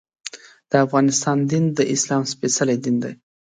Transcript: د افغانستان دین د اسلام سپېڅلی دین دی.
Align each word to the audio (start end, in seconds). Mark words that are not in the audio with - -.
د 0.69 0.71
افغانستان 0.85 1.37
دین 1.51 1.65
د 1.77 1.79
اسلام 1.93 2.23
سپېڅلی 2.31 2.77
دین 2.83 2.95
دی. 3.03 3.13